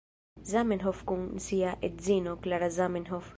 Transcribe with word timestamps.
Zamenhof 0.51 1.03
kun 1.11 1.27
sia 1.49 1.75
edzino, 1.91 2.33
Klara 2.47 2.71
Zamenhof. 2.81 3.29